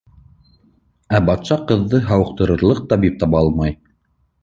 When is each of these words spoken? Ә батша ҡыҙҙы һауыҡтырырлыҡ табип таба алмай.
Ә 1.17 1.19
батша 1.27 1.59
ҡыҙҙы 1.73 2.01
һауыҡтырырлыҡ 2.09 2.83
табип 2.95 3.25
таба 3.25 3.47
алмай. 3.47 3.81